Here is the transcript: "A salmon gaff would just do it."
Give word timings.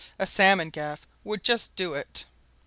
"A 0.17 0.25
salmon 0.25 0.71
gaff 0.71 1.05
would 1.23 1.43
just 1.43 1.75
do 1.75 1.93
it." 1.93 2.25